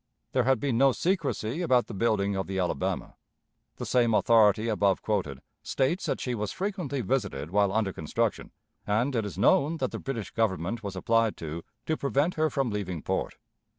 There 0.31 0.45
had 0.45 0.59
been 0.59 0.79
no 0.79 0.93
secrecy 0.93 1.61
about 1.61 1.85
the 1.85 1.93
building 1.93 2.35
of 2.35 2.47
the 2.47 2.57
Alabama. 2.57 3.17
The 3.75 3.85
same 3.85 4.15
authority 4.15 4.67
above 4.67 5.03
quoted 5.03 5.43
states 5.61 6.07
that 6.07 6.19
she 6.19 6.33
was 6.33 6.51
frequently 6.51 7.01
visited 7.01 7.51
while 7.51 7.71
under 7.71 7.93
construction, 7.93 8.49
and 8.87 9.15
it 9.15 9.27
is 9.27 9.37
known 9.37 9.77
that 9.77 9.91
the 9.91 9.99
British 9.99 10.31
Government 10.31 10.81
was 10.81 10.95
applied 10.95 11.37
to 11.37 11.63
to 11.85 11.97
prevent 11.97 12.33
her 12.33 12.49
from 12.49 12.71
leaving 12.71 13.03
port. 13.03 13.35